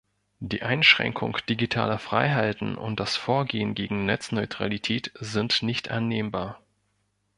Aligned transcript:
Die 0.39 0.63
Einschränkung 0.63 1.37
digitaler 1.47 1.99
Freiheiten 1.99 2.75
und 2.75 2.99
das 2.99 3.15
Vorgehen 3.17 3.75
gegen 3.75 4.07
Netzneutralität 4.07 5.11
sind 5.19 5.61
nicht 5.61 5.91
annehmbar. 5.91 6.59